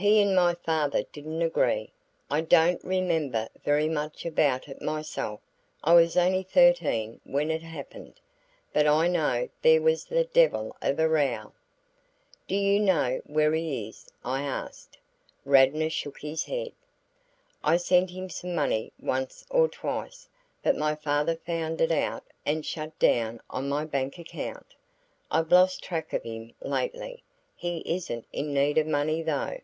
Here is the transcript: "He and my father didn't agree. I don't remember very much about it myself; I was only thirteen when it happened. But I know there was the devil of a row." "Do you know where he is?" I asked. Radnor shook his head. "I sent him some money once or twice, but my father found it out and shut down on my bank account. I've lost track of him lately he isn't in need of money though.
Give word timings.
"He 0.00 0.22
and 0.22 0.36
my 0.36 0.54
father 0.54 1.02
didn't 1.10 1.42
agree. 1.42 1.90
I 2.30 2.42
don't 2.42 2.80
remember 2.84 3.48
very 3.64 3.88
much 3.88 4.24
about 4.24 4.68
it 4.68 4.80
myself; 4.80 5.40
I 5.82 5.92
was 5.94 6.16
only 6.16 6.44
thirteen 6.44 7.20
when 7.24 7.50
it 7.50 7.62
happened. 7.62 8.20
But 8.72 8.86
I 8.86 9.08
know 9.08 9.48
there 9.60 9.82
was 9.82 10.04
the 10.04 10.22
devil 10.22 10.76
of 10.80 11.00
a 11.00 11.08
row." 11.08 11.52
"Do 12.46 12.54
you 12.54 12.78
know 12.78 13.20
where 13.26 13.52
he 13.54 13.88
is?" 13.88 14.08
I 14.24 14.42
asked. 14.44 14.98
Radnor 15.44 15.90
shook 15.90 16.20
his 16.20 16.44
head. 16.44 16.70
"I 17.64 17.76
sent 17.76 18.10
him 18.10 18.28
some 18.30 18.54
money 18.54 18.92
once 19.00 19.44
or 19.50 19.66
twice, 19.66 20.28
but 20.62 20.76
my 20.76 20.94
father 20.94 21.34
found 21.34 21.80
it 21.80 21.90
out 21.90 22.22
and 22.46 22.64
shut 22.64 22.96
down 23.00 23.40
on 23.50 23.68
my 23.68 23.84
bank 23.84 24.16
account. 24.16 24.76
I've 25.28 25.50
lost 25.50 25.82
track 25.82 26.12
of 26.12 26.22
him 26.22 26.54
lately 26.60 27.24
he 27.56 27.78
isn't 27.84 28.26
in 28.32 28.54
need 28.54 28.78
of 28.78 28.86
money 28.86 29.22
though. 29.22 29.58